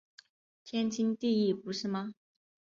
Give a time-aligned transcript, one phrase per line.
[0.65, 2.15] 天经地义不是吗？